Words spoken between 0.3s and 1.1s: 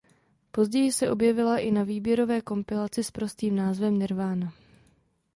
Později se